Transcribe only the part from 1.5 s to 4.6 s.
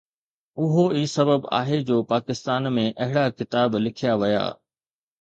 آهي جو پاڪستان ۾ اهڙا ڪتاب لکيا ويا.